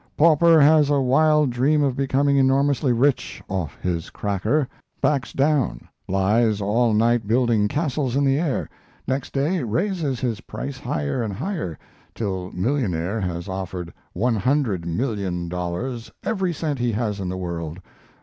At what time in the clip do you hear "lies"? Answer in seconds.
6.07-6.59